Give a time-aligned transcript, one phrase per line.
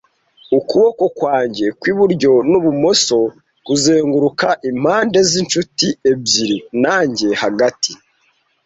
[0.57, 3.19] Ukuboko kwanjye kw'iburyo n'ibumoso
[3.65, 7.91] kuzenguruka impande z'inshuti ebyiri, nanjye hagati;